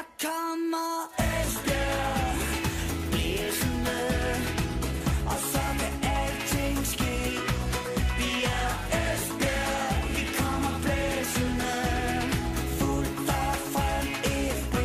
[0.00, 2.36] Her kommer Esbjerg
[3.10, 4.00] Blæsende
[5.26, 7.16] Og så kan alting ske
[8.18, 11.74] Vi er Esbjerg Vi kommer blæsende
[12.78, 14.06] Fuldt og frem
[14.60, 14.76] FB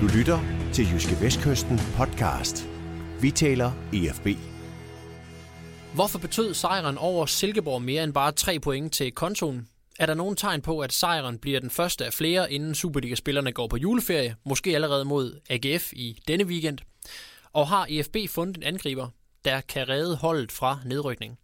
[0.00, 0.38] Du lytter
[0.72, 2.68] til Jyske Vestkysten podcast.
[3.20, 4.26] Vi taler EFB.
[5.94, 9.68] Hvorfor betød sejren over Silkeborg mere end bare tre point til kontoen?
[9.98, 13.66] Er der nogen tegn på, at sejren bliver den første af flere, inden Superliga-spillerne går
[13.66, 16.78] på juleferie, måske allerede mod AGF i denne weekend?
[17.52, 19.08] Og har EFB fundet en angriber,
[19.44, 21.38] der kan redde holdet fra nedrykning?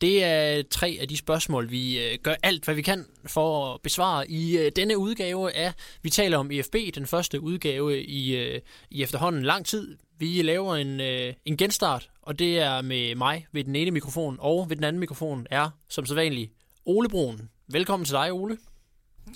[0.00, 3.80] Det er tre af de spørgsmål, vi øh, gør alt, hvad vi kan for at
[3.82, 8.60] besvare i øh, denne udgave af Vi taler om EFB, den første udgave i, øh,
[8.90, 9.96] i efterhånden lang tid.
[10.18, 11.00] Vi laver en,
[11.44, 15.00] en genstart, og det er med mig ved den ene mikrofon, og ved den anden
[15.00, 16.52] mikrofon er, som sædvanligt,
[16.86, 17.48] Ole Brun.
[17.72, 18.58] Velkommen til dig, Ole.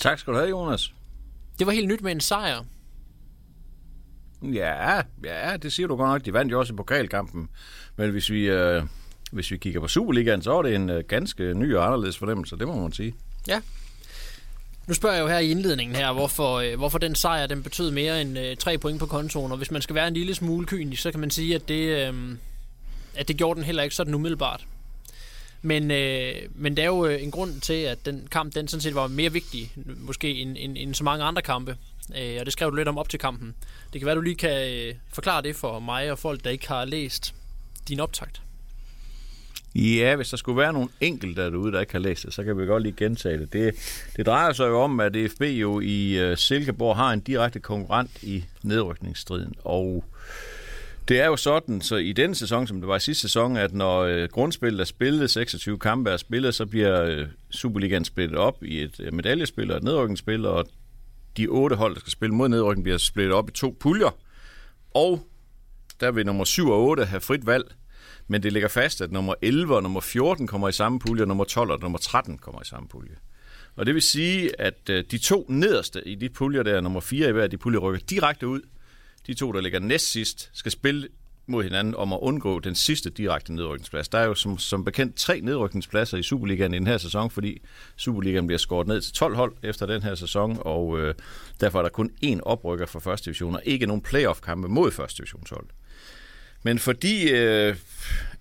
[0.00, 0.92] Tak skal du have, Jonas.
[1.58, 2.64] Det var helt nyt med en sejr.
[4.42, 6.24] Ja, ja, det siger du godt nok.
[6.24, 7.48] De vandt jo også i pokalkampen.
[7.96, 8.82] Men hvis vi, øh,
[9.32, 12.56] hvis vi kigger på Superligaen, så er det en øh, ganske ny og anderledes fornemmelse,
[12.56, 13.14] det må man sige.
[13.48, 13.60] Ja.
[14.86, 17.90] Nu spørger jeg jo her i indledningen her, hvorfor, øh, hvorfor den sejr den betød
[17.90, 19.52] mere end øh, tre point på kontoen.
[19.52, 22.08] Og hvis man skal være en lille smule kynisk, så kan man sige, at det,
[22.08, 22.36] øh,
[23.14, 24.66] at det gjorde den heller ikke sådan umiddelbart.
[25.64, 28.80] Men, øh, men der er jo øh, en grund til, at den kamp den sådan
[28.80, 31.76] set var mere vigtig, måske end, end, end så mange andre kampe.
[32.18, 33.54] Øh, og det skrev du lidt om op til kampen.
[33.92, 36.68] Det kan være, du lige kan øh, forklare det for mig og folk, der ikke
[36.68, 37.34] har læst
[37.88, 38.42] din optakt.
[39.74, 42.58] Ja, hvis der skulle være nogle enkelte derude, der ikke har læst det, så kan
[42.58, 43.52] vi godt lige gentage det.
[43.52, 43.74] Det,
[44.16, 48.22] det drejer sig jo om, at FB jo i øh, Silkeborg har en direkte konkurrent
[48.22, 49.54] i nedrykningsstriden.
[49.64, 50.04] Og
[51.08, 53.74] det er jo sådan, så i denne sæson, som det var i sidste sæson, at
[53.74, 58.62] når øh, grundspillet er spillet, 26 kampe er spillet, så bliver øh, Superligaen splittet op
[58.62, 60.66] i et øh, medaljespil og et nedrykningsspil, og
[61.36, 64.16] de otte hold, der skal spille mod nedrykning, bliver splittet op i to puljer.
[64.94, 65.26] Og
[66.00, 67.64] der vil nummer 7 og 8 have frit valg
[68.28, 71.28] men det ligger fast, at nummer 11 og nummer 14 kommer i samme pulje, og
[71.28, 73.16] nummer 12 og nummer 13 kommer i samme pulje.
[73.76, 77.32] Og det vil sige, at de to nederste i de puljer der, nummer 4 i
[77.32, 78.60] hver de puljer, rykker direkte ud.
[79.26, 81.08] De to, der ligger næst sidst, skal spille
[81.46, 84.08] mod hinanden om at undgå den sidste direkte nedrykningsplads.
[84.08, 87.62] Der er jo som, som bekendt tre nedrykningspladser i Superligaen i den her sæson, fordi
[87.96, 91.14] Superligaen bliver skåret ned til 12 hold efter den her sæson, og øh,
[91.60, 95.16] derfor er der kun én oprykker for første division, og ikke nogen playoff-kampe mod første
[95.16, 95.66] divisionshold.
[96.62, 97.76] Men fordi øh,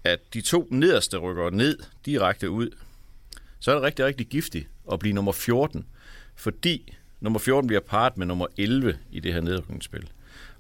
[0.04, 2.70] at de to nederste rykker ned direkte ud,
[3.60, 5.86] så er det rigtig, rigtig giftigt at blive nummer 14,
[6.36, 10.10] fordi nummer 14 bliver part med nummer 11 i det her nedrykningsspil.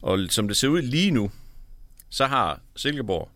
[0.01, 1.31] Og som det ser ud lige nu,
[2.09, 3.29] så har Silkeborg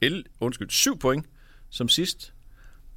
[0.00, 1.26] el, undskyld, 7 point
[1.70, 2.32] som sidst,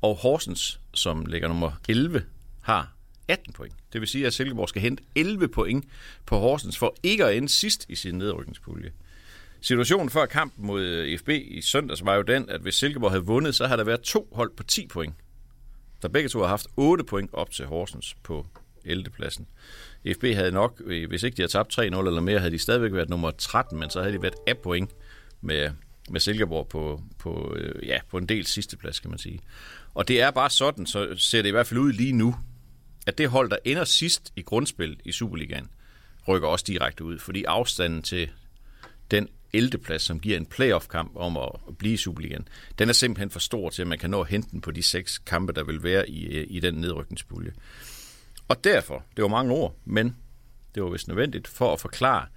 [0.01, 2.23] og Horsens, som ligger nummer 11,
[2.61, 2.93] har
[3.27, 3.75] 18 point.
[3.93, 5.85] Det vil sige, at Silkeborg skal hente 11 point
[6.25, 8.91] på Horsens for ikke at ende sidst i sin nedrykningspulje.
[9.61, 13.25] Situationen før kampen mod øh, FB i søndags var jo den, at hvis Silkeborg havde
[13.25, 15.15] vundet, så havde der været to hold på 10 point.
[16.01, 18.45] Der begge to har haft 8 point op til Horsens på
[18.85, 19.09] 11.
[19.09, 19.47] pladsen.
[20.07, 22.93] FB havde nok, øh, hvis ikke de havde tabt 3-0 eller mere, havde de stadigvæk
[22.93, 24.91] været nummer 13, men så havde de været af point
[25.41, 25.69] med,
[26.09, 29.39] med Silkeborg på, på, øh, ja, på en del sidste plads, kan man sige.
[29.93, 32.35] Og det er bare sådan, så ser det i hvert fald ud lige nu,
[33.07, 35.69] at det hold, der ender sidst i grundspil i Superligaen,
[36.27, 38.29] rykker også direkte ud, fordi afstanden til
[39.11, 39.77] den 11.
[39.77, 42.47] plads, som giver en playoff-kamp om at blive i Superligaen,
[42.79, 44.83] den er simpelthen for stor til, at man kan nå at hente den på de
[44.83, 47.51] seks kampe, der vil være i, øh, i den nedrykningspulje.
[48.49, 50.15] Og derfor, det var mange ord, men
[50.75, 52.27] det var vist nødvendigt for at forklare,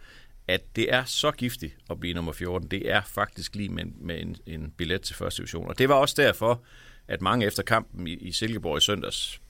[0.49, 2.69] at det er så giftigt at blive nummer 14.
[2.69, 5.69] Det er faktisk lige med, med en, en billet til første division.
[5.69, 6.63] Og det var også derfor,
[7.09, 9.41] at mange efter kampen i, i Silkeborg i søndags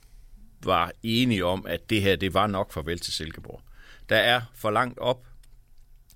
[0.63, 3.61] var enige om, at det her, det var nok farvel til Silkeborg.
[4.09, 5.25] Der er for langt op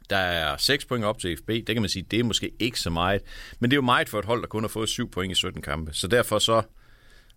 [0.09, 1.47] der er 6 point op til FB.
[1.47, 3.21] Det kan man sige, det er måske ikke så meget.
[3.59, 5.35] Men det er jo meget for et hold, der kun har fået 7 point i
[5.35, 5.93] 17 kampe.
[5.93, 6.61] Så derfor så,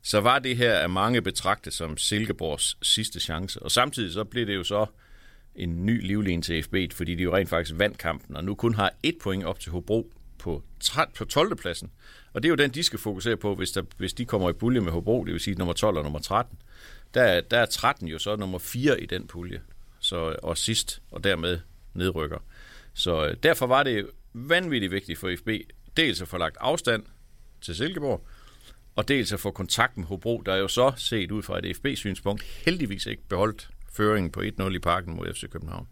[0.02, 3.62] så var det her af mange betragtet som Silkeborgs sidste chance.
[3.62, 4.86] Og samtidig så blev det jo så
[5.54, 8.74] en ny livline til FB, fordi de jo rent faktisk vandt kampen, og nu kun
[8.74, 10.62] har et point op til Hobro på,
[11.14, 11.56] på 12.
[11.56, 11.90] pladsen.
[12.32, 14.52] Og det er jo den, de skal fokusere på, hvis, der, hvis de kommer i
[14.52, 16.58] pulje med Hobro, det vil sige nummer 12 og nummer 13.
[17.14, 19.60] Der, der er 13 jo så nummer 4 i den pulje,
[19.98, 21.58] så, og sidst, og dermed
[21.94, 22.38] nedrykker.
[22.94, 25.48] Så øh, derfor var det vanvittigt vigtigt for FB,
[25.96, 27.02] dels at få lagt afstand
[27.60, 28.26] til Silkeborg,
[29.00, 31.76] og dels at få kontakt med Hobro, der er jo så set ud fra et
[31.76, 35.88] FB-synspunkt heldigvis ikke beholdt føringen på 1-0 i parken mod FC København.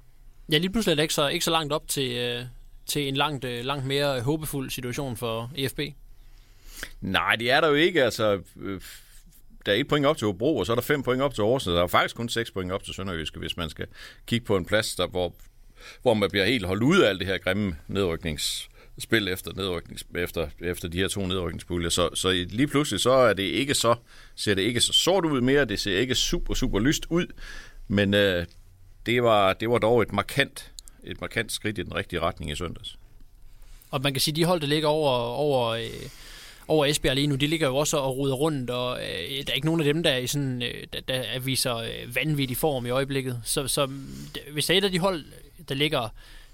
[0.53, 2.43] Ja, lige pludselig er det ikke så, ikke så langt op til, øh,
[2.87, 5.81] til en langt, øh, langt mere håbefuld situation for EFB.
[7.01, 8.05] Nej, det er der jo ikke.
[8.05, 8.81] Altså, øh,
[9.67, 11.45] der er et point op til Hobro, og så er der fem point op til
[11.45, 11.75] Horsens.
[11.75, 13.87] Der er faktisk kun seks point op til Sønderjyske, hvis man skal
[14.27, 15.35] kigge på en plads, der, hvor,
[16.03, 17.77] hvor man bliver helt holdt ud af alt det her grimme
[18.99, 21.89] spil efter, nedryknings, efter, efter de her to nedrykningspuljer.
[21.89, 23.95] Så, så lige pludselig så er det ikke så,
[24.35, 27.27] ser det ikke så sort ud mere, det ser ikke super, super lyst ud,
[27.89, 28.47] men øh,
[29.07, 30.73] det, var, det var dog et markant,
[31.05, 32.99] et markant skridt i den rigtige retning i søndags.
[33.91, 36.09] Og man kan sige, de hold, der ligger over, over, øh,
[36.69, 39.55] over Esbjerg lige nu, de ligger jo også og ruder rundt, og øh, der er
[39.55, 42.87] ikke nogen af dem, der, er i sådan, øh, der, der viser øh, vanvittig form
[42.87, 43.41] i øjeblikket.
[43.45, 43.87] Så, så
[44.53, 45.25] hvis der er et af de hold,
[45.69, 46.09] der ligger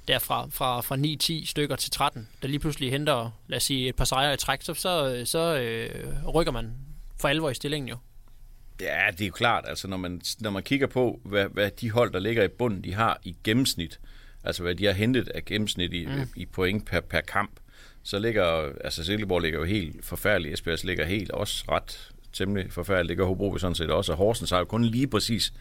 [0.09, 0.97] derfra fra, fra
[1.43, 4.37] 9-10 stykker til 13, der lige pludselig henter, lad os sige, et par sejre i
[4.37, 6.73] træk, så, så, så øh, rykker man
[7.21, 7.97] for alvor i stillingen jo.
[8.81, 11.91] Ja, det er jo klart, altså når man, når man kigger på, hvad, hvad de
[11.91, 14.01] hold, der ligger i bunden, de har i gennemsnit,
[14.45, 16.29] altså hvad de har hentet af gennemsnit i, mm.
[16.37, 17.51] i point per, per kamp,
[18.03, 23.09] så ligger, altså Silkeborg ligger jo helt forfærdeligt, Esbjerg ligger helt også ret temmelig forfærdeligt,
[23.09, 25.53] det gør Hobro sådan set også, og Horsens har jo kun lige præcis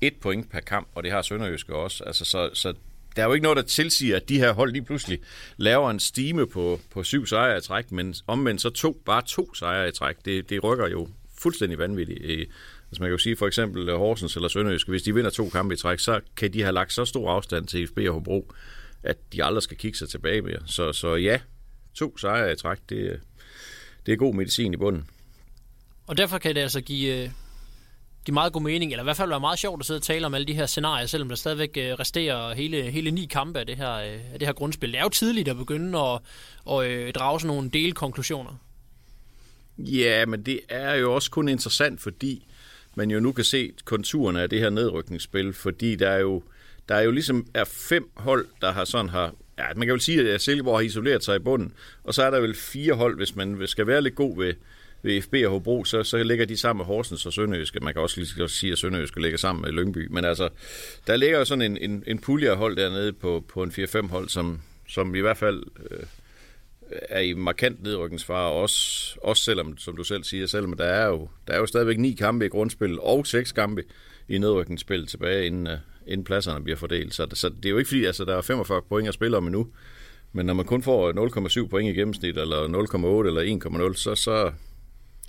[0.00, 2.74] et point per kamp, og det har Sønderjyske også, altså så, så
[3.18, 5.18] der er jo ikke noget, der tilsiger, at de her hold lige pludselig
[5.56, 9.54] laver en stime på, på syv sejre i træk, men omvendt så to, bare to
[9.54, 12.20] sejre i træk, det, det rykker jo fuldstændig vanvittigt.
[12.22, 15.48] Altså man kan jo sige for eksempel øh, Horsens eller Sønderjysk, hvis de vinder to
[15.48, 18.52] kampe i træk, så kan de have lagt så stor afstand til FB og Hobro,
[19.02, 20.60] at de aldrig skal kigge sig tilbage mere.
[20.66, 21.40] Så, så ja,
[21.94, 23.20] to sejre i træk, det,
[24.06, 25.06] det er god medicin i bunden.
[26.06, 27.30] Og derfor kan det altså give, øh,
[28.28, 30.26] give meget god mening, eller i hvert fald være meget sjovt at sidde og tale
[30.26, 33.66] om alle de her scenarier, selvom der stadigvæk øh, resterer hele, hele ni kampe af
[33.66, 34.92] det, her, øh, af det her grundspil.
[34.92, 36.20] Det er jo tidligt at begynde at,
[36.70, 38.50] at øh, drage sådan nogle delkonklusioner.
[39.78, 42.46] Ja, men det er jo også kun interessant, fordi
[42.94, 46.42] man jo nu kan se konturerne af det her nedrykningsspil, fordi der er jo,
[46.88, 50.00] der er jo ligesom er fem hold, der har sådan har, ja, man kan vel
[50.00, 51.72] sige, at Silkeborg har isoleret sig i bunden,
[52.04, 54.54] og så er der vel fire hold, hvis man skal være lidt god ved,
[55.02, 57.80] ved FB og Hobro, så, så ligger de sammen med Horsens og Sønderøske.
[57.80, 60.06] Man kan også lige sige, at Sønderjyske ligger sammen med Lyngby.
[60.10, 60.48] Men altså,
[61.06, 64.08] der ligger jo sådan en, en, en pulje af hold dernede på, på en 4-5
[64.08, 66.02] hold, som, som i hvert fald øh,
[66.90, 71.28] er i markant nedrykningsfare, også, også selvom, som du selv siger, selvom der er jo,
[71.46, 73.82] der er jo stadigvæk ni kampe i grundspil og seks kampe
[74.28, 75.72] i nedrykningsspil tilbage, inden, uh,
[76.06, 77.14] inden pladserne bliver fordelt.
[77.14, 79.46] Så, så det er jo ikke fordi, altså, der er 45 point at spille om
[79.46, 79.68] endnu,
[80.32, 82.68] men når man kun får 0,7 point i gennemsnit, eller
[83.22, 84.52] 0,8 eller 1,0, så, så,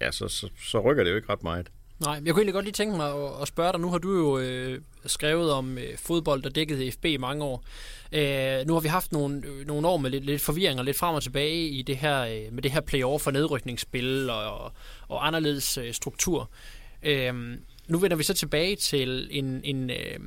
[0.01, 1.69] ja, så, så, så rykker det jo ikke ret meget.
[1.99, 3.81] Nej, jeg kunne egentlig godt lige tænke mig at, at spørge dig.
[3.81, 7.63] Nu har du jo øh, skrevet om øh, fodbold, der dækkede FB i mange år.
[8.11, 10.97] Øh, nu har vi haft nogle, øh, nogle år med lidt, lidt forvirring og lidt
[10.97, 14.71] frem og tilbage i det her, øh, med det her playoff for nedrykningsspil og,
[15.07, 16.49] og anderledes øh, struktur.
[17.03, 17.33] Øh,
[17.87, 20.19] nu vender vi så tilbage til en, en, øh,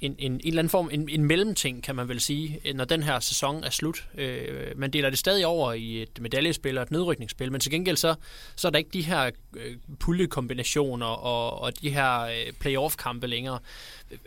[0.00, 2.84] en, en, en eller anden form, en, en mellemting, kan man vel sige, øh, når
[2.84, 4.08] den her sæson er slut.
[4.14, 7.96] Øh, man deler det stadig over i et medaljespil og et nedrykningsspil, men til gengæld
[7.96, 8.14] så,
[8.56, 13.58] så er der ikke de her øh, puljekombinationer og, og de her øh, playoff-kampe længere.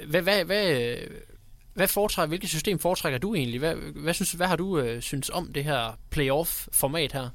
[0.07, 0.95] Hvad, hvad, hvad,
[1.73, 3.59] hvad foretrækker, hvilket system foretrækker du egentlig?
[3.59, 7.29] Hvad, hvad, synes, hvad har du øh, synes om det her playoff-format her?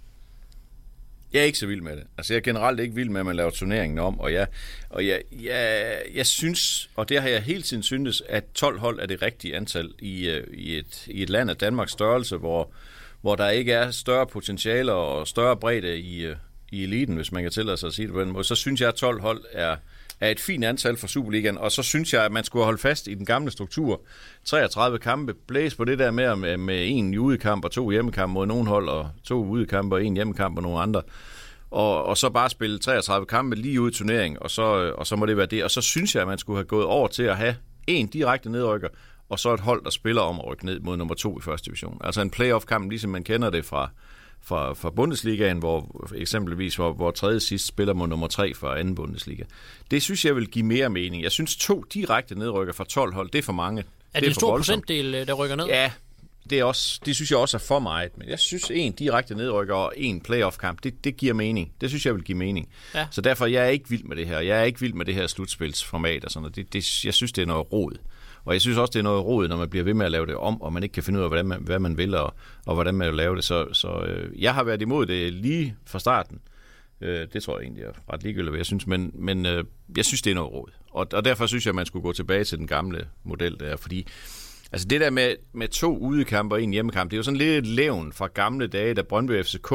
[1.36, 2.04] Jeg er ikke så vild med det.
[2.18, 4.46] Altså, jeg er generelt ikke vild med, at man laver turneringen om, og jeg,
[4.90, 9.00] og jeg, jeg, jeg synes, og det har jeg hele tiden syntes, at 12 hold
[9.00, 12.72] er det rigtige antal i, øh, i, et, i et land af Danmarks størrelse, hvor,
[13.20, 16.36] hvor der ikke er større potentiale og større bredde i, øh,
[16.72, 18.44] i eliten, hvis man kan tillade sig at sige det på den måde.
[18.44, 19.76] Så synes jeg, at 12 hold er,
[20.20, 23.06] er et fint antal for Superligaen, og så synes jeg, at man skulle holde fast
[23.06, 24.00] i den gamle struktur.
[24.44, 28.32] 33 kampe, blæs på det der med, med, øh, med en udekamp og to hjemmekampe
[28.32, 31.02] mod nogle hold, og to udekampe og en hjemmekamp og nogle andre.
[31.70, 35.06] Og, og så bare spille 33 kampe lige ud i turnering, og så, øh, og
[35.06, 35.64] så må det være det.
[35.64, 38.50] Og så synes jeg, at man skulle have gået over til at have en direkte
[38.50, 38.88] nedrykker,
[39.28, 41.66] og så et hold, der spiller om at rykke ned mod nummer to i første
[41.66, 42.00] division.
[42.04, 43.90] Altså en playoff-kamp, ligesom man kender det fra,
[44.46, 48.94] fra, fra Bundesligaen, hvor eksempelvis hvor, hvor tredje sidst spiller mod nummer tre fra anden
[48.94, 49.44] Bundesliga.
[49.90, 51.22] Det synes jeg vil give mere mening.
[51.22, 53.80] Jeg synes to direkte nedrykker fra 12 hold, det er for mange.
[53.80, 55.66] Er det, det er en stor procentdel, øh, der rykker ned?
[55.66, 55.90] Ja,
[56.50, 58.18] det, er også, det synes jeg også er for meget.
[58.18, 61.72] Men jeg synes, en direkte nedrykker og en playoff-kamp, det, det giver mening.
[61.80, 62.68] Det synes jeg vil give mening.
[62.94, 63.06] Ja.
[63.10, 64.40] Så derfor jeg er ikke vild med det her.
[64.40, 66.56] Jeg er ikke vild med det her slutspilsformat og sådan noget.
[66.56, 67.98] Det, det, jeg synes, det er noget råd.
[68.46, 70.26] Og jeg synes også, det er noget råd, når man bliver ved med at lave
[70.26, 72.34] det om, og man ikke kan finde ud af, hvordan man, hvad man vil, og,
[72.66, 73.44] og hvordan man vil lave det.
[73.44, 76.40] Så, så øh, jeg har været imod det lige fra starten.
[77.00, 79.64] Øh, det tror jeg egentlig er ret ligegyldigt, hvad jeg synes, men, men øh,
[79.96, 80.70] jeg synes, det er noget råd.
[80.90, 83.76] Og, og derfor synes jeg, at man skulle gå tilbage til den gamle model der,
[83.76, 84.06] fordi
[84.72, 87.58] altså det der med, med to udekampe og en hjemmekamp, det er jo sådan lidt
[87.58, 89.72] et levn fra gamle dage, da Brøndby FCK,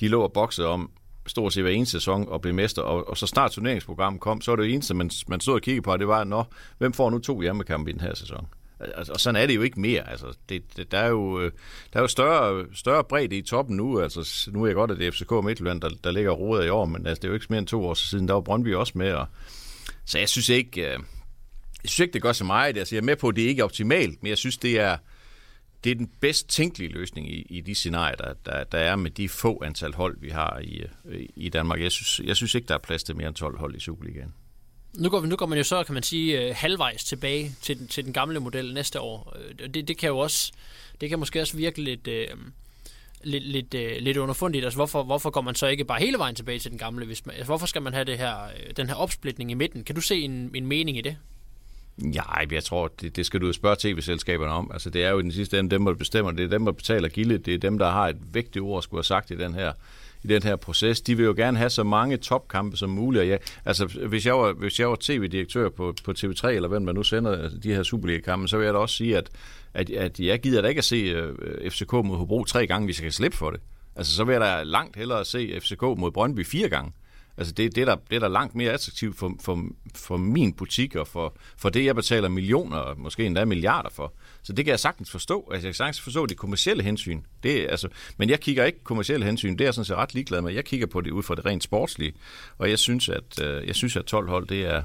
[0.00, 0.90] de lå og boksede om
[1.26, 4.50] stort set hver eneste sæson og blev mester, og, og så snart turneringsprogrammet kom, så
[4.50, 6.44] var det eneste, man, man stod og kiggede på, det var, nå,
[6.78, 8.46] hvem får nu to hjemmekampe i den her sæson?
[8.78, 10.10] Og, og sådan er det jo ikke mere.
[10.10, 11.52] Altså, det, det, der er jo, øh,
[11.92, 14.00] der er jo større, større bredde i toppen nu.
[14.00, 16.68] Altså, nu er jeg godt, at det er FCK Midtjylland, der, der ligger rodet i
[16.68, 18.74] år, men altså, det er jo ikke mere end to år siden, der var Brøndby
[18.74, 19.12] også med.
[19.12, 19.26] Og,
[20.04, 20.98] så jeg synes ikke, øh,
[21.82, 22.78] jeg synes ikke, det gør så meget.
[22.78, 24.96] Altså, jeg er med på, at det ikke er optimalt, men jeg synes, det er,
[25.84, 29.10] det er den bedst tænkelige løsning i, i de scenarier, der, der, der er med
[29.10, 31.80] de få antal hold, vi har i, øh, i Danmark.
[31.82, 34.34] Jeg synes, jeg synes ikke, der er plads til mere end 12 hold i Superligaen.
[34.94, 37.86] Nu går, nu går man jo så, kan man sige, øh, halvvejs tilbage til, den-
[37.88, 39.36] til den gamle model næste år.
[39.60, 40.52] Øh, det, det kan jo også,
[41.00, 42.26] det kan måske også virke lidt, øh,
[43.24, 44.64] lidt, lidt, øh, lidt underfundigt.
[44.64, 47.06] Altså, hvorfor, hvorfor går man så ikke bare hele vejen tilbage til den gamle?
[47.06, 48.34] Hvis man, altså, hvorfor skal man have det her,
[48.76, 49.84] den her opsplitning i midten?
[49.84, 51.16] Kan du se en, en mening i det?
[51.96, 54.70] Nej, jeg tror, det, det skal du jo spørge tv-selskaberne om.
[54.72, 56.30] Altså, det er jo i den sidste ende dem, der bestemmer.
[56.30, 57.46] Det er dem, der betaler gildet.
[57.46, 59.72] Det er dem, der har et vigtigt ord, skulle have sagt i den her
[60.24, 61.00] i den her proces.
[61.00, 63.28] De vil jo gerne have så mange topkampe som muligt.
[63.28, 66.94] Ja, altså, hvis jeg var, hvis jeg var tv-direktør på, på TV3, eller hvem man
[66.94, 69.30] nu sender de her Superliga-kampe, så vil jeg da også sige, at,
[69.74, 72.84] at, at jeg gider da ikke at se øh, uh, FCK mod Hobro tre gange,
[72.84, 73.60] hvis jeg kan slippe for det.
[73.96, 76.92] Altså, så vil jeg da langt hellere se FCK mod Brøndby fire gange.
[77.42, 80.52] Altså det, det, er der, det er der langt mere attraktivt for, for, for min
[80.52, 84.12] butik og for, for det, jeg betaler millioner og måske endda milliarder for.
[84.42, 85.48] Så det kan jeg sagtens forstå.
[85.52, 87.22] Altså jeg kan sagtens forstå det kommercielle hensyn.
[87.42, 89.52] Det, altså, men jeg kigger ikke kommercielle hensyn.
[89.52, 90.52] Det er jeg sådan set ret ligeglad med.
[90.52, 92.12] Jeg kigger på det ud fra det rent sportslige.
[92.58, 94.82] Og jeg synes, at, øh, jeg synes, at 12 hold, det er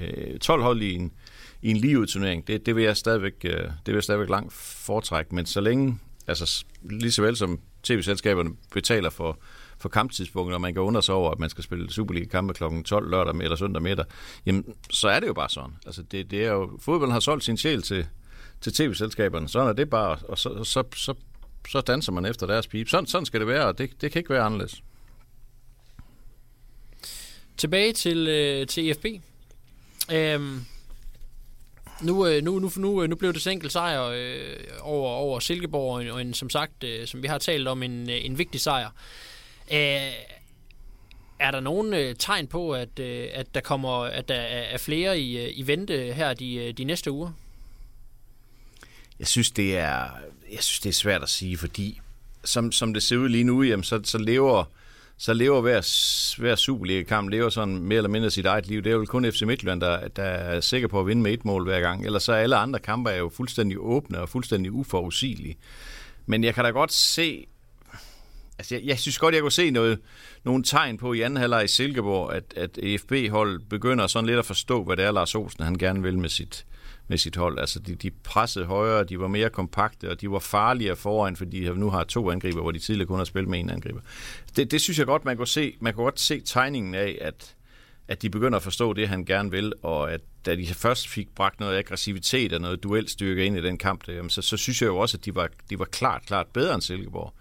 [0.00, 1.12] øh, 12 hold i en,
[1.62, 2.46] i en ligeudturnering.
[2.46, 5.34] Det, det, vil jeg stadigvæk, øh, det vil jeg stadigvæk langt foretrække.
[5.34, 9.38] Men så længe, altså lige så vel som tv-selskaberne betaler for,
[9.80, 12.64] for kamptidspunktet, og man kan undre sig over, at man skal spille Superliga-kampe kl.
[12.84, 14.04] 12 lørdag eller søndag middag,
[14.46, 15.76] jamen, så er det jo bare sådan.
[15.86, 18.06] Altså, det, det er jo, fodbolden har solgt sin sjæl til,
[18.60, 19.48] til tv-selskaberne.
[19.48, 21.14] Sådan er det bare, og så, så, så,
[21.68, 22.88] så danser man efter deres pip.
[22.88, 24.82] Sådan, sådan skal det være, og det, det kan ikke være anderledes.
[27.56, 29.06] Tilbage til, øh, til EFB.
[30.12, 30.64] Øhm,
[32.02, 35.40] nu, øh, nu, nu, nu, øh, nu blev det så enkelt sejr øh, over, over
[35.40, 38.24] Silkeborg, og en, og en, som sagt, øh, som vi har talt om, en, øh,
[38.24, 38.90] en vigtig sejr.
[39.72, 40.12] Øh,
[41.38, 45.20] er der nogen øh, tegn på, at, øh, at der kommer, at der er, flere
[45.20, 47.32] i, øh, i vente her de, øh, de næste uger?
[49.18, 50.10] Jeg synes, det er,
[50.52, 52.00] jeg synes, det er svært at sige, fordi
[52.44, 54.64] som, som det ser ud lige nu, jamen, så, så lever
[55.16, 55.80] så lever hver,
[56.40, 58.82] hver Superliga-kamp lever sådan mere eller mindre sit eget liv.
[58.82, 61.44] Det er jo kun FC Midtjylland, der, der er sikker på at vinde med et
[61.44, 62.06] mål hver gang.
[62.06, 65.56] Ellers så er alle andre kampe er jo fuldstændig åbne og fuldstændig uforudsigelige.
[66.26, 67.46] Men jeg kan da godt se,
[68.60, 69.98] altså jeg, jeg synes godt, jeg kunne se noget,
[70.44, 74.44] nogle tegn på i anden halvleg i Silkeborg, at, at EFB-hold begynder sådan lidt at
[74.44, 76.66] forstå, hvad det er, Lars Olsen han gerne vil med sit,
[77.08, 77.58] med sit hold.
[77.58, 81.64] Altså, de, de pressede højere, de var mere kompakte, og de var farligere foran, fordi
[81.64, 84.00] de nu har to angriber, hvor de tidligere kun har spillet med en angriber.
[84.56, 87.54] Det, det synes jeg godt, man kunne se, man kunne godt se tegningen af, at,
[88.08, 91.28] at de begynder at forstå det, han gerne vil, og at da de først fik
[91.34, 94.82] bragt noget aggressivitet og noget duelstyrke ind i den kamp, der, jamen, så, så synes
[94.82, 97.32] jeg jo også, at de var, de var klart, klart bedre end Silkeborg.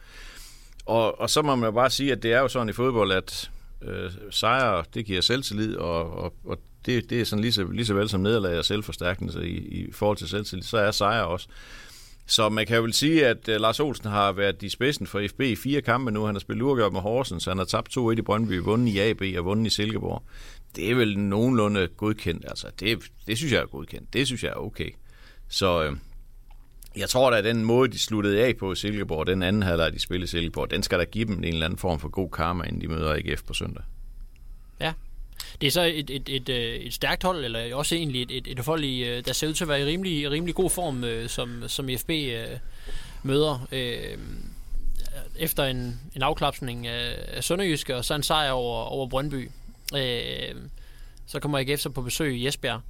[0.89, 3.12] Og, og så må man jo bare sige, at det er jo sådan i fodbold,
[3.12, 7.63] at øh, sejre, det giver selvtillid, og, og, og det, det er sådan lige så,
[7.63, 11.27] lige så vel som nederlag og selvforstærkelse i, i forhold til selvtillid, så er sejre
[11.27, 11.48] også.
[12.25, 15.27] Så man kan jo vel sige, at øh, Lars Olsen har været i spidsen for
[15.29, 16.25] FB i fire kampe nu.
[16.25, 19.22] Han har spillet uafgjort med Horsens, han har tabt 2-1 i Brøndby, vundet i AB
[19.38, 20.24] og vundet i Silkeborg.
[20.75, 22.46] Det er vel nogenlunde godkendt.
[22.48, 24.13] Altså, det, det synes jeg er godkendt.
[24.13, 24.89] Det synes jeg er okay.
[25.50, 25.93] Så øh,
[26.98, 30.00] jeg tror da, at den måde, de sluttede af på Silkeborg, den anden halvleg, de
[30.00, 32.81] spillede Silkeborg, den skal der give dem en eller anden form for god karma, inden
[32.81, 33.84] de møder AGF på søndag.
[34.79, 34.93] Ja.
[35.62, 38.48] Det er så et, et, et, øh, et stærkt hold, eller også egentlig et, et,
[38.48, 41.03] et hold, i, øh, der ser ud til at være i rimelig, rimelig god form,
[41.03, 42.48] øh, som, som FB øh,
[43.24, 43.67] møder.
[43.72, 44.17] Øh,
[45.39, 49.50] efter en, en afklapsning af, af Sønderjyske, og så en sejr over, over Brøndby.
[49.96, 50.55] Øh,
[51.27, 52.81] så kommer AGF så på besøg i Esbjerg.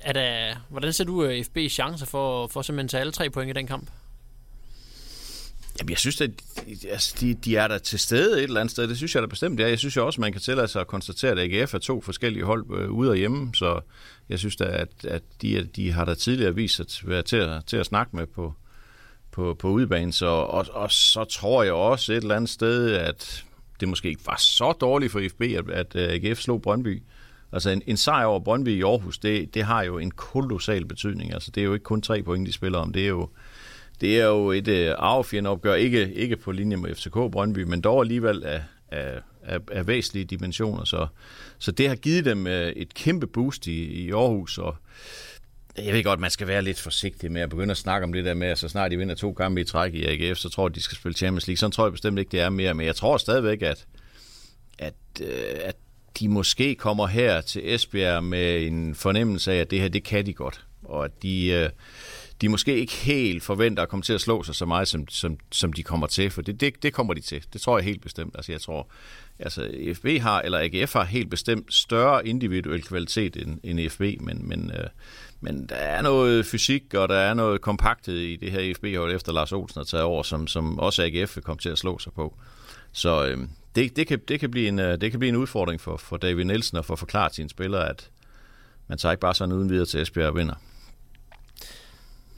[0.00, 3.30] Er der, hvordan ser du øh, FB's chancer for, for simpelthen at tage alle tre
[3.30, 3.90] point i den kamp?
[5.78, 6.30] Jamen, jeg synes, at
[6.90, 8.88] altså, de, de er der til stede et eller andet sted.
[8.88, 9.60] Det synes jeg da bestemt.
[9.60, 12.00] Ja, jeg synes jo også, man kan tillade sig at konstatere, at AGF er to
[12.00, 13.54] forskellige hold øh, ude og hjemme.
[13.54, 13.80] Så
[14.28, 17.36] jeg synes da, at, at de, de har da tidligere vist sig at være til
[17.36, 18.54] at, til at snakke med på,
[19.30, 20.12] på, på udebanen.
[20.12, 23.44] Så, og, og så tror jeg også et eller andet sted, at
[23.80, 27.02] det måske ikke var så dårligt for FB, at, at øh, AGF slog Brøndby.
[27.52, 31.32] Altså en, en sejr over Brøndby i Aarhus, det, det har jo en kolossal betydning.
[31.34, 32.92] Altså det er jo ikke kun tre point, de spiller om.
[32.92, 33.28] Det er jo,
[34.00, 38.00] det er jo et øh, arvefjendeopgør, ikke, ikke på linje med FCK Brøndby, men dog
[38.00, 40.84] alligevel af, af, af, af væsentlige dimensioner.
[40.84, 41.06] Så,
[41.58, 44.76] så det har givet dem øh, et kæmpe boost i, i Aarhus, og
[45.84, 48.24] jeg ved godt, man skal være lidt forsigtig med at begynde at snakke om det
[48.24, 50.68] der med, at så snart de vinder to kampe i træk i AGF, så tror
[50.68, 51.56] jeg, de skal spille Champions League.
[51.56, 53.86] Sådan tror jeg bestemt ikke, det er mere, men jeg tror stadigvæk, at,
[54.78, 55.76] at, øh, at
[56.20, 60.26] de måske kommer her til Esbjerg med en fornemmelse af, at det her, det kan
[60.26, 60.64] de godt.
[60.84, 61.70] og at de, øh,
[62.40, 65.38] de måske ikke helt forventer at komme til at slå sig så meget, som, som,
[65.52, 67.44] som de kommer til, for det, det, det kommer de til.
[67.52, 68.36] Det tror jeg helt bestemt.
[68.36, 68.88] Altså jeg tror,
[69.38, 74.48] altså FB har, eller AGF har helt bestemt større individuel kvalitet end, end FB, men,
[74.48, 74.86] men, øh,
[75.40, 79.32] men der er noget fysik, og der er noget kompakthed i det her FB-hold, efter
[79.32, 82.12] Lars Olsen har taget over, som, som også AGF vil komme til at slå sig
[82.12, 82.38] på.
[82.92, 83.38] Så øh,
[83.78, 86.16] det, det, kan, det, kan blive en, øh, det kan blive en udfordring for, for
[86.16, 88.10] David Nielsen at få forklaret sine spillere, at
[88.88, 90.54] man tager ikke bare sådan uden videre til Esbjerg og vinder.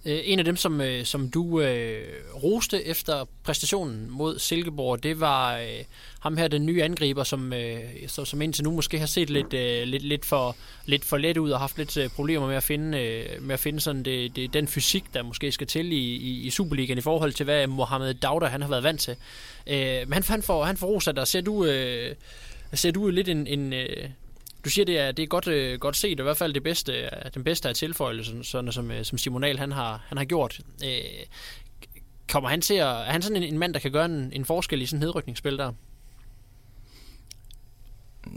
[0.04, 2.07] Øh, En af dem, som, øh, som du øh,
[2.42, 5.85] roste efter præstationen mod Silkeborg, det var øh,
[6.21, 9.54] ham her, den nye angriber, som, øh, så, som indtil nu måske har set lidt,
[9.54, 12.62] øh, lidt, lidt, for, lidt for let ud og haft lidt øh, problemer med at
[12.62, 16.16] finde, øh, med at finde sådan det, det, den fysik, der måske skal til i,
[16.16, 19.16] i, i Superligaen i forhold til, hvad Mohamed Dauda han har været vant til.
[19.66, 21.28] Øh, men han, han, får, han får ros af dig.
[21.28, 22.14] Ser du, øh,
[22.75, 23.47] ser du lidt en...
[23.47, 24.09] en øh,
[24.64, 26.62] du siger, det er, det er godt, øh, godt set, og i hvert fald det
[26.62, 30.60] bedste, den bedste af tilføjelsen, sådan som, øh, som Simonal han har, han har gjort.
[30.84, 30.90] Øh,
[32.28, 34.44] kommer han til at, er han sådan en, en mand, der kan gøre en, en
[34.44, 35.72] forskel i sådan en nedrykningsspil der?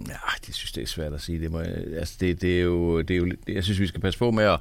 [0.07, 1.39] Ja, det synes det er svært at sige.
[1.39, 4.19] Det, må, altså det, det, er jo, det er jo, jeg synes, vi skal passe
[4.19, 4.59] på med at,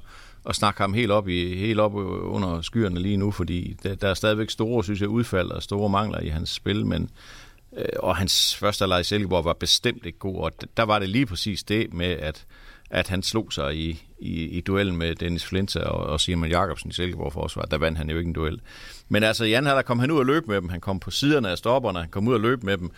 [0.49, 4.09] at snakke ham helt op, i, helt op under skyerne lige nu, fordi der, der
[4.09, 7.09] er stadigvæk store, synes jeg, udfald og store mangler i hans spil, men øh,
[7.77, 11.09] Øh, og hans første leg i Silkeborg var bestemt ikke god, og der var det
[11.09, 12.47] lige præcis det med, at,
[12.91, 16.91] at han slog sig i, i, i duellen med Dennis Flinta og, og Simon Jakobsen
[16.91, 17.63] i Silkeborg forsvar.
[17.63, 18.61] Der vandt han jo ikke en duel.
[19.09, 20.69] Men altså, Jan der kom han ud og løb med dem.
[20.69, 22.91] Han kom på siderne af stopperne, han kom ud og løb med dem.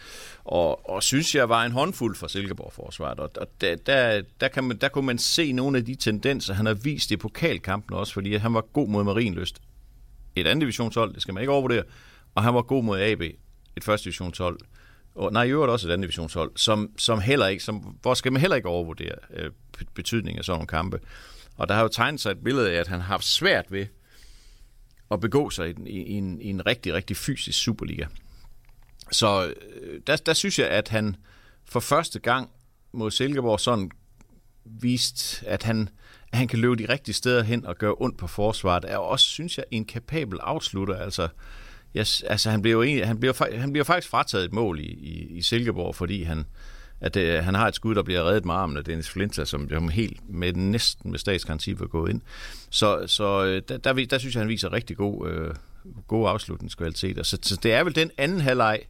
[0.45, 3.21] Og, og synes jeg var en håndfuld for Silkeborg forsvaret.
[3.21, 6.55] Og, og der, der, der, kan man, der kunne man se nogle af de tendenser,
[6.55, 9.61] han har vist i pokalkampen også, fordi han var god mod Marienlyst.
[10.37, 11.83] Et andet divisionshold, det skal man ikke overvurdere.
[12.35, 13.23] Og han var god mod AB,
[13.77, 14.59] et første divisionshold.
[15.15, 18.33] Og, nej, i øvrigt også et andet divisionshold, som, som heller ikke, som, hvor skal
[18.33, 19.51] man heller ikke overvurdere øh,
[19.95, 21.01] betydningen af sådan nogle kampe.
[21.57, 23.87] Og der har jo tegnet sig et billede af, at han har haft svært ved
[25.11, 28.07] at begå sig i, en, i, en, i en rigtig, rigtig fysisk Superliga.
[29.13, 31.17] Så øh, der, der synes jeg, at han
[31.65, 32.51] for første gang
[32.93, 33.91] mod Silkeborg sådan
[34.65, 35.89] vist, at han,
[36.33, 39.27] at han kan løbe de rigtige steder hen og gøre ondt på forsvaret, er også,
[39.27, 40.97] synes jeg, en kapabel afslutter.
[40.97, 41.29] Altså,
[41.97, 44.83] yes, altså han, bliver jo en, han, bliver, han bliver faktisk frataget et mål i,
[44.83, 46.45] i, i Silkeborg, fordi han,
[47.01, 49.69] at det, han har et skud, der bliver reddet med armen af Dennis Flinta, som,
[49.69, 52.21] som helt med næsten med statsgaranti var gået ind.
[52.71, 55.55] Så, så øh, der, der, der synes jeg, han viser rigtig god, øh,
[56.09, 57.27] god afslutningskvalitet.
[57.27, 58.81] Så, så det er vel den anden halvleg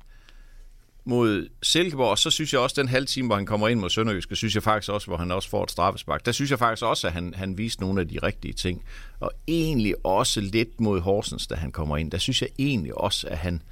[1.04, 3.90] mod Silkeborg, og så synes jeg også, den halve time, hvor han kommer ind mod
[3.90, 6.82] Sønderjysk, synes jeg faktisk også, hvor han også får et straffespark, der synes jeg faktisk
[6.82, 8.84] også, at han, han viste nogle af de rigtige ting.
[9.20, 12.10] Og egentlig også lidt mod Horsens, da han kommer ind.
[12.10, 13.62] Der synes jeg egentlig også, at han,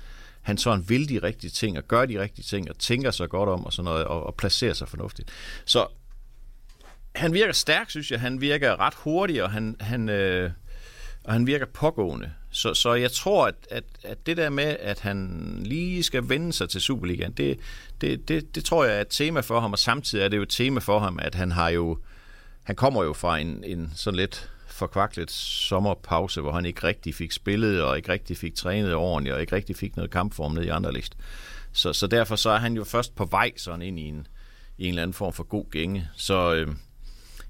[0.43, 3.49] han sådan vil de rigtige ting, og gør de rigtige ting, og tænker sig godt
[3.49, 5.31] om, og sådan noget, og, og placerer sig fornuftigt.
[5.65, 5.87] Så
[7.15, 8.21] han virker stærk, synes jeg.
[8.21, 10.51] Han virker ret hurtig, og han, han, øh,
[11.25, 12.31] og han virker pågående.
[12.53, 16.53] Så, så jeg tror, at, at, at det der med, at han lige skal vende
[16.53, 17.59] sig til Superligaen, det,
[18.01, 20.43] det, det, det tror jeg er et tema for ham, og samtidig er det jo
[20.43, 21.99] et tema for ham, at han har jo,
[22.63, 27.33] han kommer jo fra en, en sådan lidt forkvaklet sommerpause, hvor han ikke rigtig fik
[27.33, 30.69] spillet, og ikke rigtig fik trænet ordentligt, og ikke rigtig fik noget kampform ned i
[30.69, 31.17] Anderlecht.
[31.73, 34.27] Så, så derfor så er han jo først på vej sådan ind i en,
[34.79, 36.09] i en eller anden form for god gænge.
[36.17, 36.69] Så øh,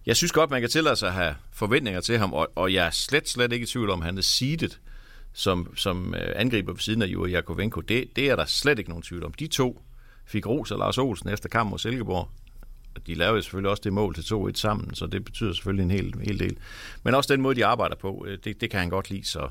[0.06, 2.86] jeg synes godt, man kan tillade sig at have forventninger til ham, og, og jeg
[2.86, 4.80] er slet, slet ikke i tvivl om, at han er seedet
[5.32, 7.80] som, som øh, angriber på siden af Juri Jakovenko.
[7.80, 9.32] Det, det er der slet ikke nogen tvivl om.
[9.32, 9.82] De to
[10.26, 12.28] fik ros af Lars Olsen efter kamp mod Silkeborg.
[13.06, 16.14] De lavede selvfølgelig også det mål til 2-1 sammen, så det betyder selvfølgelig en hel,
[16.22, 16.56] hel del.
[17.02, 19.24] Men også den måde, de arbejder på, øh, det, det kan han godt lide.
[19.24, 19.48] Så,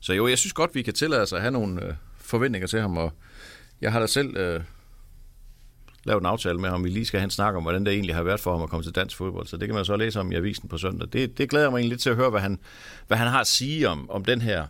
[0.00, 2.80] så jo, jeg synes godt, vi kan tillade os at have nogle øh, forventninger til
[2.80, 3.12] ham, og
[3.80, 4.60] jeg har da selv øh,
[6.04, 6.84] lavet en aftale med ham.
[6.84, 8.70] Vi lige skal have en snak om, hvordan det egentlig har været for ham at
[8.70, 9.46] komme til dansk fodbold.
[9.46, 11.08] Så det kan man så læse om i avisen på søndag.
[11.12, 12.58] Det, det glæder mig egentlig lidt til at høre, hvad han,
[13.06, 14.66] hvad han har at sige om, om den her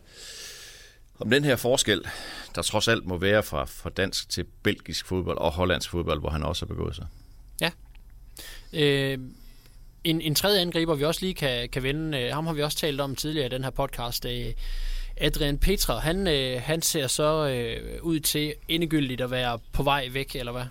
[1.20, 2.04] om den her forskel,
[2.54, 6.30] der trods alt må være fra, fra dansk til belgisk fodbold og hollandsk fodbold, hvor
[6.30, 7.06] han også har begået sig.
[7.60, 7.70] Ja.
[8.72, 9.18] Øh,
[10.04, 12.78] en, en tredje angriber, vi også lige kan, kan vende, øh, ham har vi også
[12.78, 14.52] talt om tidligere i den her podcast, øh,
[15.16, 20.08] Adrian Petra, han, øh, han ser så øh, ud til endegyldigt at være på vej
[20.12, 20.64] væk, eller hvad?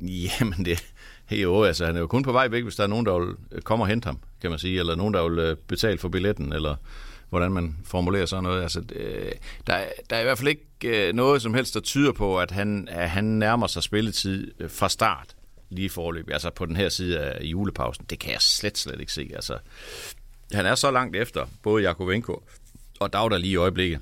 [0.00, 0.84] Jamen det,
[1.30, 3.34] jo, altså, han er jo kun på vej væk, hvis der er nogen, der vil
[3.52, 6.08] øh, komme og hente ham, kan man sige, eller nogen, der vil øh, betale for
[6.08, 6.76] billetten, eller
[7.30, 8.62] hvordan man formulerer sådan noget.
[8.62, 8.80] Altså,
[9.66, 12.50] der, der er i hvert fald ikke øh, noget som helst, der tyder på, at
[12.50, 15.36] han, at han nærmer sig spilletid øh, fra start
[15.70, 18.06] lige forløb, altså på den her side af julepausen.
[18.10, 19.30] Det kan jeg slet, slet ikke se.
[19.34, 19.58] Altså,
[20.52, 22.42] han er så langt efter, både Jakovenko
[23.00, 24.00] og Dagda lige i øjeblikket.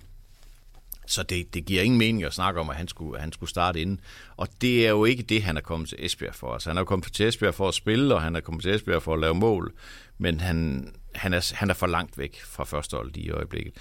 [1.09, 3.51] Så det, det giver ingen mening at snakke om, at han skulle, at han skulle
[3.51, 4.01] starte inden.
[4.37, 6.53] Og det er jo ikke det, han er kommet til Esbjerg for.
[6.53, 9.03] Altså, han er kommet til Esbjerg for at spille, og han er kommet til Esbjerg
[9.03, 9.73] for at lave mål.
[10.19, 13.73] Men han, han, er, han er for langt væk fra førsteholdet i øjeblikket.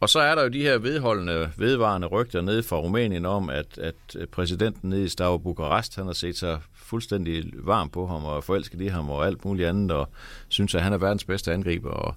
[0.00, 3.78] Og så er der jo de her vedholdende, vedvarende rygter nede fra Rumænien om, at,
[3.78, 8.44] at præsidenten nede i Stavro Bukarest, han har set sig fuldstændig varm på ham og
[8.44, 10.08] forelsket i ham og alt muligt andet, og
[10.48, 11.90] synes, at han er verdens bedste angriber.
[11.90, 12.14] Og,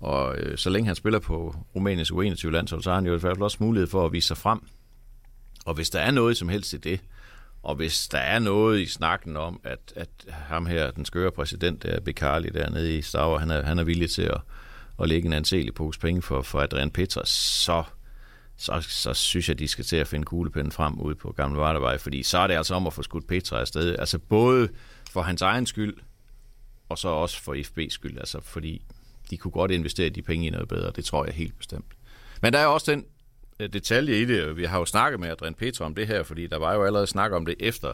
[0.00, 3.36] og øh, så længe han spiller på Rumæniens U21-landshold, så har han jo i hvert
[3.36, 4.60] fald også mulighed for at vise sig frem.
[5.66, 7.00] Og hvis der er noget som helst i det,
[7.62, 11.82] og hvis der er noget i snakken om, at, at ham her, den skøre præsident,
[11.82, 14.40] der Bekarli dernede i Stavre, han er, han er villig til at,
[15.00, 17.82] at lægge en anselig pose penge for, for Adrian Petras, så,
[18.56, 21.98] så, så synes jeg, de skal til at finde kuglepinden frem ude på Gamle Vardevej,
[21.98, 23.96] fordi så er det altså om at få skudt Petra afsted.
[23.98, 24.68] Altså både
[25.10, 25.94] for hans egen skyld,
[26.88, 28.82] og så også for FB's skyld, altså fordi
[29.30, 31.86] de kunne godt investere de penge i noget bedre, det tror jeg helt bestemt.
[32.42, 33.04] Men der er også den
[33.60, 36.46] øh, detalje i det, vi har jo snakket med Adrian Petra om det her, fordi
[36.46, 37.92] der var jo allerede snak om det efter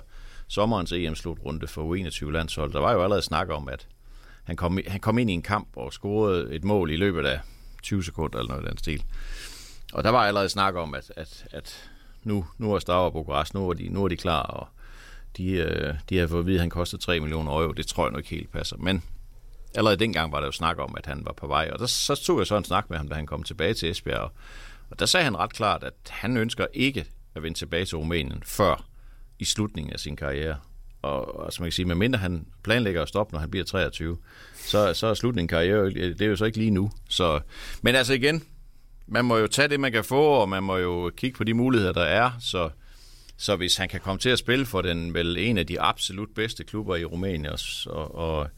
[0.48, 2.72] sommerens EM-slutrunde for U21-landshold.
[2.72, 3.86] Der var jo allerede snak om, at
[4.44, 7.40] han kom, han kom ind i en kamp og scorede et mål i løbet af
[7.82, 9.04] 20 sekunder eller noget i den stil.
[9.92, 11.90] Og der var allerede snak om, at, at, at
[12.22, 14.68] nu, nu er Stavre Bukarest, nu er de, nu er de klar, og
[15.36, 17.72] de, øh, de har fået at vide, at han kostede 3 millioner euro.
[17.72, 18.76] Det tror jeg nok ikke helt passer.
[18.76, 19.02] Men
[19.74, 21.70] allerede dengang var der jo snak om, at han var på vej.
[21.72, 23.90] Og der, så tog jeg så en snak med ham, da han kom tilbage til
[23.90, 24.32] Esbjerg.
[24.90, 27.04] Og der sagde han ret klart, at han ønsker ikke
[27.34, 28.84] at vende tilbage til Rumænien før
[29.38, 30.56] i slutningen af sin karriere.
[31.02, 34.18] Og, og som man kan sige, medmindre han planlægger at stoppe, når han bliver 23,
[34.56, 36.90] så, så er slutningen af karriere, det er jo så ikke lige nu.
[37.08, 37.40] Så,
[37.82, 38.42] men altså igen,
[39.06, 41.54] man må jo tage det, man kan få, og man må jo kigge på de
[41.54, 42.30] muligheder, der er.
[42.40, 42.70] Så,
[43.36, 46.28] så hvis han kan komme til at spille for den vel en af de absolut
[46.34, 47.46] bedste klubber i Rumænien,
[47.86, 48.48] og, og,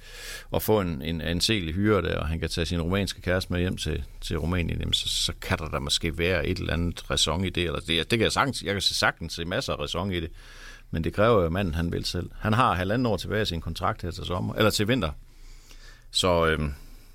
[0.50, 3.60] og få en, en anselig hyre der, og han kan tage sin rumænske kæreste med
[3.60, 7.10] hjem til, til Rumænien, jamen, så, så kan der da måske være et eller andet
[7.10, 7.64] ræson i det.
[7.64, 10.30] Eller det, det kan jeg sagtens, jeg kan sagtens se masser af ræson i det.
[10.90, 12.30] Men det kræver jo, at manden han vil selv.
[12.38, 15.10] Han har halvanden år tilbage i sin kontrakt her til sommer, eller til vinter.
[16.10, 16.72] Så øhm,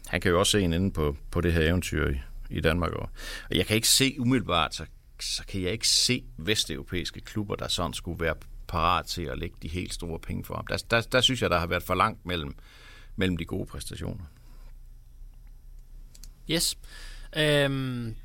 [0.08, 2.16] han kan jo også se en inde på, på det her eventyr i,
[2.50, 2.92] i Danmark.
[2.92, 3.10] Og
[3.52, 4.86] jeg kan ikke se umiddelbart, så,
[5.24, 8.36] så kan jeg ikke se vesteuropæiske klubber, der sådan skulle være
[8.68, 10.68] parat til at lægge de helt store penge for ham.
[10.68, 12.56] Der, der, der synes jeg, der har været for langt mellem,
[13.16, 14.24] mellem de gode præstationer.
[16.52, 16.78] Yes.
[17.38, 18.16] Øhm,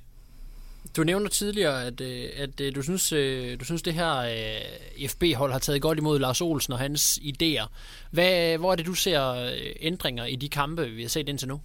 [0.97, 4.29] du nævner tidligere, at, øh, at øh, du, synes, øh, du synes, det her
[5.09, 7.67] FB-hold har taget godt imod Lars Olsen og hans idéer.
[8.11, 11.61] Hvad, hvor er det, du ser ændringer i de kampe, vi har set indtil nu?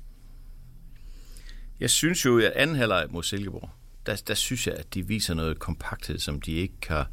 [1.80, 3.70] Jeg synes jo, at anden halvleg mod Silkeborg,
[4.06, 7.10] der, der synes jeg, at de viser noget kompakthed, som de ikke har,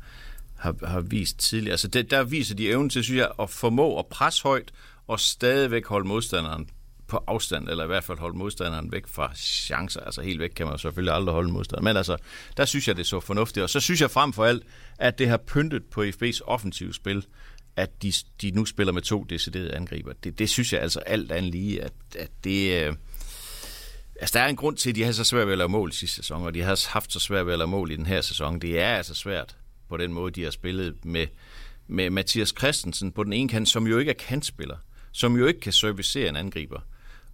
[0.56, 1.72] har, har vist tidligere.
[1.72, 4.72] Altså det, der viser de evnen til, synes jeg, at formå at presse højt
[5.06, 6.70] og stadigvæk holde modstanderen
[7.06, 10.00] på afstand, eller i hvert fald holde modstanderen væk fra chancer.
[10.00, 11.84] Altså helt væk kan man selvfølgelig aldrig holde modstanderen.
[11.84, 12.16] Men altså,
[12.56, 13.64] der synes jeg, det er så fornuftigt.
[13.64, 14.62] Og så synes jeg frem for alt,
[14.98, 17.26] at det har pyntet på FB's offensive spil,
[17.76, 20.12] at de, de nu spiller med to deciderede angriber.
[20.24, 22.86] Det, det synes jeg altså alt andet lige, at, at det...
[22.86, 22.94] Øh,
[24.20, 25.88] Altså, der er en grund til, at de har så svært ved at lave mål
[25.88, 28.06] i sidste sæson, og de har haft så svært ved at lave mål i den
[28.06, 28.58] her sæson.
[28.58, 29.56] Det er altså svært
[29.88, 31.26] på den måde, de har spillet med,
[31.86, 34.76] med Mathias Christensen på den ene kant, som jo ikke er kantspiller,
[35.12, 36.80] som jo ikke kan servicere en angriber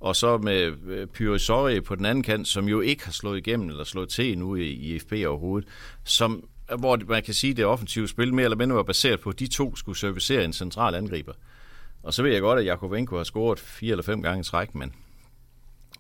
[0.03, 3.69] og så med øh, Pyrisori på den anden kant, som jo ikke har slået igennem
[3.69, 5.69] eller slået til nu i, i FB overhovedet,
[6.05, 9.31] som, hvor man kan sige, at det offensive spil mere eller mindre var baseret på,
[9.31, 11.33] at de to skulle servicere en central angriber.
[12.03, 14.75] Og så ved jeg godt, at Jakovenko har scoret fire eller fem gange i træk,
[14.75, 14.93] men,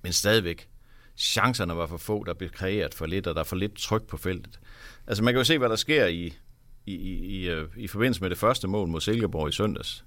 [0.02, 0.68] men stadigvæk,
[1.16, 4.02] chancerne var for få, der blev kreeret for lidt, og der er for lidt tryk
[4.02, 4.60] på feltet.
[5.06, 6.34] Altså man kan jo se, hvad der sker i,
[6.86, 10.04] i, i, i, øh, i forbindelse med det første mål mod Silkeborg i søndags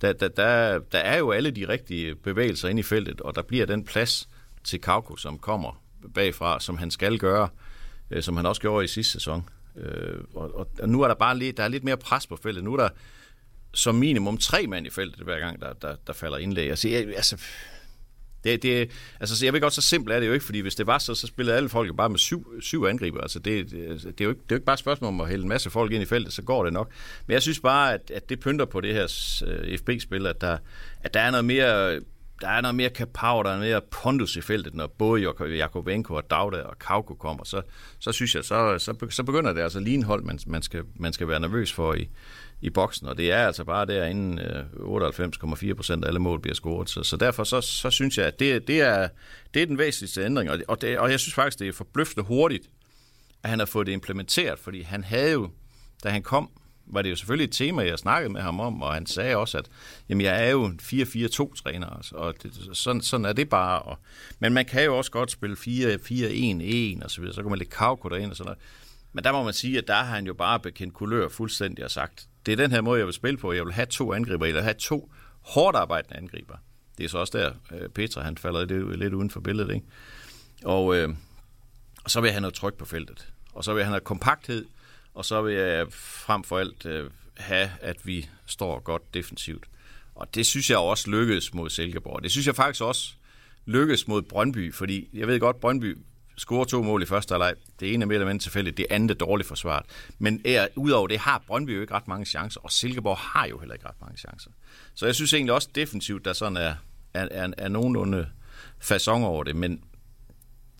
[0.00, 3.42] der, der, der, der er jo alle de rigtige bevægelser inde i feltet, og der
[3.42, 4.28] bliver den plads
[4.64, 5.82] til Kauko, som kommer
[6.14, 7.48] bagfra, som han skal gøre,
[8.10, 9.48] øh, som han også gjorde i sidste sæson.
[9.76, 12.36] Øh, og, og, og nu er der bare lidt, der er lidt mere pres på
[12.36, 12.64] feltet.
[12.64, 12.88] Nu er der
[13.74, 16.70] som minimum tre mand i feltet, hver gang der, der, der falder indlæg.
[16.70, 17.38] Altså, jeg, altså,
[18.44, 20.86] det, det, altså, jeg ved godt, så simpelt er det jo ikke, fordi hvis det
[20.86, 23.20] var så, så spillede alle folk jo bare med syv, syv angriber.
[23.20, 25.08] Altså, det, det, altså, det, er jo ikke, det er jo ikke bare et spørgsmål
[25.08, 26.90] om at hælde en masse folk ind i feltet, så går det nok.
[27.26, 30.40] Men jeg synes bare, at, at det pynter på det her øh, uh, FB-spil, at
[30.40, 30.58] der,
[31.00, 32.00] at der er noget mere
[32.40, 36.30] der er noget mere kapav, der er mere pondus i feltet, når både Jakobenko og
[36.30, 37.62] Dagda og Kauko kommer, så,
[37.98, 40.82] så synes jeg, så, så, så begynder det altså lige en hold, man, man, skal,
[40.96, 42.08] man skal være nervøs for i,
[42.60, 46.54] i boksen, og det er altså bare derinde øh, 98,4 procent af alle mål bliver
[46.54, 46.90] scoret.
[46.90, 49.08] Så, så derfor så, så synes jeg, at det, det, er,
[49.54, 52.26] det er den væsentligste ændring, og, og, det, og jeg synes faktisk, det er forbløffende
[52.26, 52.70] hurtigt,
[53.42, 55.50] at han har fået det implementeret, fordi han havde jo,
[56.04, 56.50] da han kom,
[56.92, 59.58] var det jo selvfølgelig et tema, jeg snakkede med ham om, og han sagde også,
[59.58, 59.66] at
[60.08, 63.82] jamen, jeg er jo en 4-4-2-træner, altså, og det, sådan, sådan er det bare.
[63.82, 63.98] Og,
[64.38, 67.76] men man kan jo også godt spille 4-4-1-1 og så videre, så kan man lægge
[67.76, 68.58] Kauko derind og sådan noget.
[69.12, 71.90] Men der må man sige, at der har han jo bare bekendt kulør fuldstændig og
[71.90, 73.52] sagt, det er den her måde, jeg vil spille på.
[73.52, 76.56] Jeg vil have to angriber, eller have to hårdt arbejdende angriber.
[76.98, 79.74] Det er så også der, øh, Petra han falder lidt, lidt uden for billedet.
[79.74, 79.86] Ikke?
[80.64, 81.08] Og, øh,
[82.06, 83.32] så vil jeg have noget tryk på feltet.
[83.52, 84.66] Og så vil jeg have noget kompakthed,
[85.14, 89.66] og så vil jeg frem for alt øh, have, at vi står godt defensivt.
[90.14, 92.22] Og det synes jeg også lykkedes mod Silkeborg.
[92.22, 93.12] Det synes jeg faktisk også
[93.66, 95.98] lykkedes mod Brøndby, fordi jeg ved godt, Brøndby
[96.40, 97.54] scorer to mål i første halvleg.
[97.80, 99.86] Det ene er mere eller mindre tilfældigt, det andet er dårligt forsvaret.
[100.18, 103.58] Men er, udover det har Brøndby jo ikke ret mange chancer, og Silkeborg har jo
[103.58, 104.50] heller ikke ret mange chancer.
[104.94, 106.74] Så jeg synes egentlig også defensivt, der sådan er,
[107.14, 108.26] er, er, er nogenlunde
[108.78, 109.80] fasong over det, men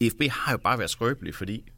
[0.00, 1.70] DFB har jo bare været skrøbelige, fordi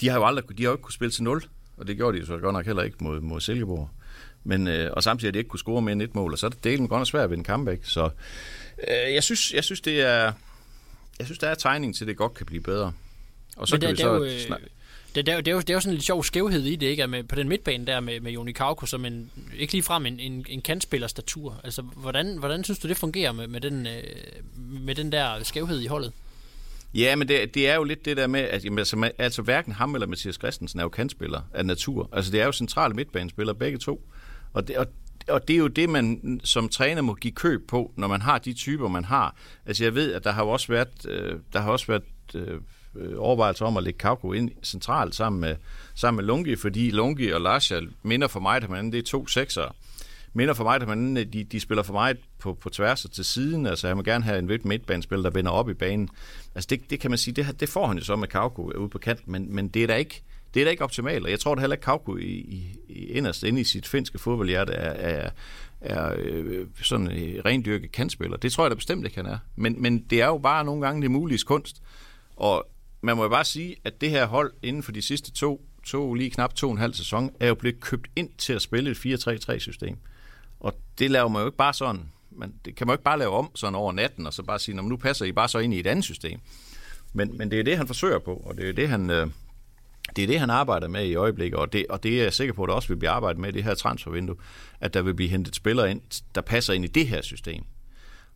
[0.00, 1.42] de har jo aldrig de har jo ikke kunne spille til 0,
[1.76, 3.90] og det gjorde de jo så godt nok heller ikke mod, mod Silkeborg.
[4.44, 6.46] Men, øh, og samtidig har de ikke kunne score mere end et mål, og så
[6.46, 7.84] er det delen godt nok svært ved en comeback.
[7.84, 8.10] Så
[8.88, 10.32] øh, jeg, synes, jeg synes, det er,
[11.18, 12.92] jeg synes, der er tegning til, at det godt kan blive bedre.
[13.56, 14.66] Og så Men kan det, vi det, så jo, øh, snakke.
[15.14, 16.64] det, det, er jo, det, er jo, det er jo sådan en lidt sjov skævhed
[16.64, 17.02] i det, ikke?
[17.02, 20.20] At Med, på den midtbane der med, med Joni Kauko, som en, ikke ligefrem en,
[20.20, 21.60] en, en kantspillerstatur.
[21.64, 24.02] Altså, hvordan, hvordan synes du, det fungerer med, med, den, øh,
[24.56, 26.12] med den der skævhed i holdet?
[26.94, 29.72] Ja, men det, det er jo lidt det der med, at jamen, altså, altså hverken
[29.72, 32.08] ham eller Mathias Christensen er jo kantspiller af natur.
[32.12, 34.08] Altså det er jo centrale midtbanespillere begge to.
[34.52, 34.86] Og det, og,
[35.28, 38.38] og det er jo det, man som træner må give køb på, når man har
[38.38, 39.36] de typer, man har.
[39.66, 42.02] Altså jeg ved, at der har jo også været, øh, der har også været
[42.34, 42.60] øh,
[43.18, 45.56] overvejelser om at lægge Kauko ind centralt sammen med,
[45.94, 49.26] sammen med Lungi, fordi Lungi og Lasha minder for mig, at man det er to
[49.26, 49.72] seksere
[50.36, 53.24] minder for mig, at man, de, de spiller for meget på, på tværs og til
[53.24, 53.66] siden.
[53.66, 56.08] Altså, jeg vil gerne have en midt midtbanespiller, der vender op i banen.
[56.54, 58.88] Altså, det, det kan man sige, det, det får han jo så med Kauko ude
[58.88, 60.22] på kant, men, men det er da ikke
[60.56, 63.04] det er da ikke optimalt, og jeg tror da heller ikke, Kauko i, i, i
[63.06, 65.30] inderst inde i sit finske fodboldhjerte er, er,
[65.80, 68.36] er øh, sådan en rendyrket kantspiller.
[68.36, 69.38] Det tror jeg da bestemt ikke, han er.
[69.56, 71.82] Men, men det er jo bare nogle gange det mulige kunst.
[72.36, 72.66] Og
[73.00, 76.14] man må jo bare sige, at det her hold inden for de sidste to, to
[76.14, 78.90] lige knap to og en halv sæson, er jo blevet købt ind til at spille
[78.90, 79.96] et 4-3-3-system.
[80.60, 82.02] Og det laver man jo ikke bare sådan.
[82.30, 84.58] Man, det kan man jo ikke bare lave om sådan over natten, og så bare
[84.58, 86.40] sige, nu passer I bare så ind i et andet system.
[87.12, 89.26] Men, men det er det, han forsøger på, og det er det, han, øh,
[90.16, 92.54] det er det, han arbejder med i øjeblikket, og det, og det er jeg sikker
[92.54, 94.36] på, at der også vil blive arbejdet med i det her transfervindue,
[94.80, 96.00] at der vil blive hentet spillere ind,
[96.34, 97.64] der passer ind i det her system.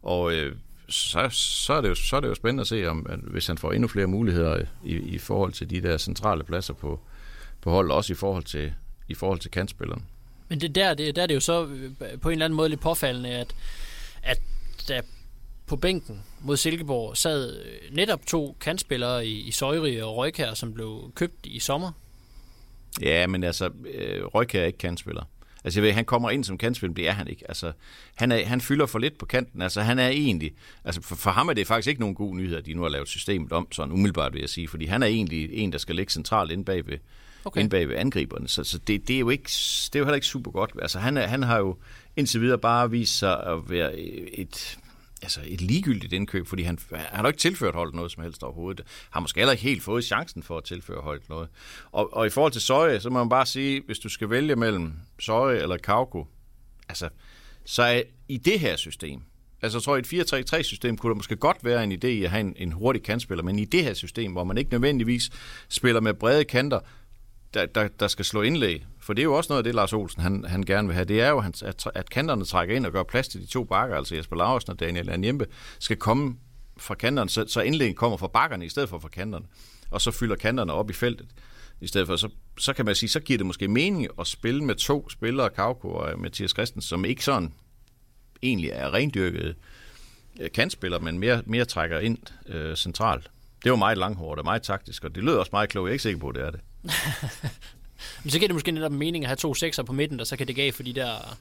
[0.03, 0.57] Og øh,
[0.89, 3.47] så, så, er det jo, så er det jo spændende at se, om at hvis
[3.47, 7.01] han får endnu flere muligheder i, i forhold til de der centrale pladser på,
[7.61, 8.73] på holdet, også i forhold til,
[9.09, 10.05] i forhold til kantspilleren.
[10.49, 11.91] Men det der, det, der er det jo så øh,
[12.21, 13.55] på en eller anden måde lidt påfaldende, at,
[14.23, 14.41] at
[14.89, 15.01] der
[15.71, 20.75] på bænken mod Silkeborg sad øh, netop to kantspillere i, i Søjri og Røykær, som
[20.75, 21.93] blev købt i sommer.
[23.01, 25.23] Ja, men altså, øh, Røykær er ikke kantspiller.
[25.65, 27.45] Altså, jeg ved, han kommer ind som kantspiller, det er han ikke.
[27.49, 27.73] Altså,
[28.15, 29.63] han, er, han fylder for lidt på kanten.
[29.63, 30.53] Altså, han er egentlig...
[30.85, 32.89] Altså, for, for ham er det faktisk ikke nogen god nyhed, at de nu har
[32.89, 35.97] lavet systemet om, sådan umiddelbart vil jeg sige, fordi han er egentlig en, der skal
[35.97, 36.99] ligge centralt inde bagved.
[37.45, 37.61] Okay.
[37.61, 38.49] inde bagved angriberne.
[38.49, 39.51] Så, så det, det, er jo ikke,
[39.85, 40.71] det er jo heller ikke super godt.
[40.83, 41.77] Altså, han, er, han har jo
[42.17, 44.79] indtil videre bare vist sig at være et,
[45.23, 48.43] altså et ligegyldigt indkøb, fordi han, han har jo ikke tilført holdet noget som helst
[48.43, 48.87] overhovedet.
[49.11, 51.49] Har måske heller ikke helt fået chancen for at tilføre holdet noget.
[51.93, 54.57] Og, og i forhold til Søje, så må man bare sige, hvis du skal vælge
[54.57, 56.27] mellem Søje eller Kauko,
[56.89, 57.09] altså,
[57.65, 59.23] så er i det her system,
[59.63, 62.31] altså jeg tror, i et 4-3-3-system kunne der måske godt være en idé i at
[62.31, 65.31] have en, en hurtig kantspiller, men i det her system, hvor man ikke nødvendigvis
[65.69, 66.81] spiller med brede kanter,
[67.55, 68.87] der, der, der skal slå indlæg.
[69.01, 71.05] For det er jo også noget af det, Lars Olsen han, han gerne vil have.
[71.05, 73.97] Det er jo, at, at kanterne trækker ind og gør plads til de to bakker,
[73.97, 75.47] altså Jesper Larsen og Daniel Anjembe,
[75.79, 76.37] skal komme
[76.77, 79.45] fra kanterne, så, så indlæggen kommer fra bakkerne i stedet for fra kanterne.
[79.91, 81.27] Og så fylder kanterne op i feltet.
[81.81, 84.65] I stedet for, så, så kan man sige, så giver det måske mening at spille
[84.65, 87.53] med to spillere, Kauko og øh, Mathias Christensen, som ikke sådan
[88.43, 89.57] egentlig er rendyrket
[90.41, 93.31] øh, kantspillere, men mere, mere trækker ind øh, centralt.
[93.65, 95.87] Det var meget langhårdt og meget taktisk, og det lød også meget klogt.
[95.87, 96.61] Jeg er ikke sikker på, at det er det.
[98.25, 100.37] Men så giver det måske netop mening at have to sekser på midten, der så
[100.37, 101.39] kan det gav for de der,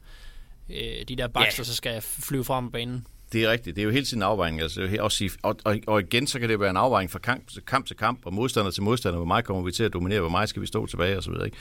[0.70, 1.64] øh, de der baks, Ja.
[1.64, 3.08] så skal flyve frem på banen.
[3.32, 3.76] Det er rigtigt.
[3.76, 4.62] Det er jo hele tiden en afvejning.
[4.62, 7.48] Altså, også sige, og, og, og, igen, så kan det være en afvejning fra kamp,
[7.50, 9.18] til kamp til kamp, og modstander til modstander.
[9.18, 10.20] Hvor meget kommer vi til at dominere?
[10.20, 11.18] Hvor meget skal vi stå tilbage?
[11.18, 11.58] Og så, videre, ikke?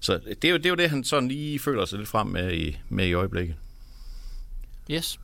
[0.00, 2.26] så det, er jo, det er jo det, han sådan lige føler sig lidt frem
[2.26, 3.56] med i, med i øjeblikket.
[4.90, 5.20] Yes.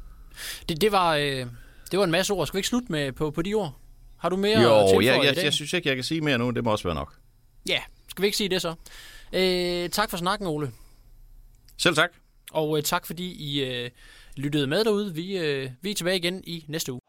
[0.68, 1.46] Det, det, var, øh,
[1.90, 2.46] det var en masse ord.
[2.46, 3.74] Skal vi ikke slutte med på, på de ord?
[4.16, 5.44] Har du mere at Jo, tilføje jeg, i jeg, dag?
[5.44, 6.50] jeg synes ikke, jeg kan sige mere nu.
[6.50, 7.14] Det må også være nok.
[7.68, 8.74] Ja, skal vi ikke sige det så?
[9.32, 10.72] Øh, tak for snakken, Ole.
[11.78, 12.10] Selv tak.
[12.52, 13.90] Og øh, tak fordi I øh,
[14.36, 15.14] lyttede med derude.
[15.14, 17.00] Vi, øh, vi er tilbage igen i næste uge.